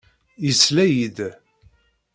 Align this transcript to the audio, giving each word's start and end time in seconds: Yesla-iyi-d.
Yesla-iyi-d. 0.45 1.17